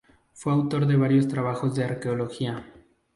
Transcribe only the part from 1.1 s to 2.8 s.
trabajos de arqueología.